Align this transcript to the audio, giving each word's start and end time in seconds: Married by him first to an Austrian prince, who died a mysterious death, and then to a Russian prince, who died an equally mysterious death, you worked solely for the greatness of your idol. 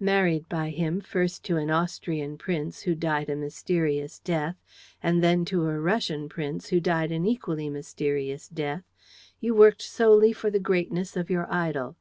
Married 0.00 0.48
by 0.48 0.70
him 0.70 1.02
first 1.02 1.44
to 1.44 1.58
an 1.58 1.70
Austrian 1.70 2.38
prince, 2.38 2.80
who 2.80 2.94
died 2.94 3.28
a 3.28 3.36
mysterious 3.36 4.18
death, 4.18 4.56
and 5.02 5.22
then 5.22 5.44
to 5.44 5.66
a 5.68 5.78
Russian 5.78 6.26
prince, 6.26 6.68
who 6.70 6.80
died 6.80 7.12
an 7.12 7.26
equally 7.26 7.68
mysterious 7.68 8.48
death, 8.48 8.84
you 9.40 9.54
worked 9.54 9.82
solely 9.82 10.32
for 10.32 10.50
the 10.50 10.58
greatness 10.58 11.18
of 11.18 11.28
your 11.28 11.46
idol. 11.52 11.96